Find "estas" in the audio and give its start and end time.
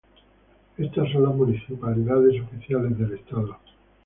0.79-1.11